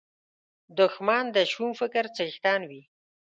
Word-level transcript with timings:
دښمن 0.79 1.23
د 1.35 1.37
شوم 1.51 1.71
فکر 1.79 2.03
څښتن 2.15 2.61
وي 2.69 2.81